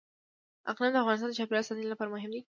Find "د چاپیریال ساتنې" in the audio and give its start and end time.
1.29-1.91